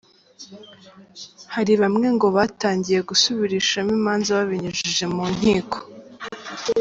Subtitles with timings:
[1.53, 5.77] Hari bamwe ngo batangiye gusubirishamo imanza babinyujije mu nkiko.